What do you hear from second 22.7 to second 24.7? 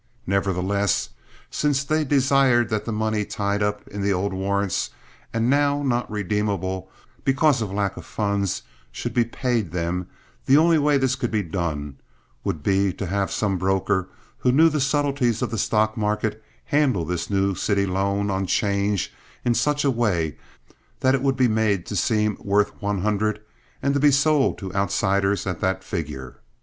one hundred and to be sold